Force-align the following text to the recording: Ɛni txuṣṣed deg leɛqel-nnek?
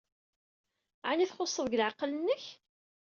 Ɛni 1.09 1.25
txuṣṣed 1.29 1.65
deg 1.67 1.77
leɛqel-nnek? 1.79 2.43